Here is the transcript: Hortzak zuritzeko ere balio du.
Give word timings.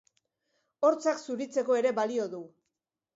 Hortzak 0.87 1.21
zuritzeko 1.25 1.77
ere 1.83 1.91
balio 1.99 2.25
du. 2.33 2.41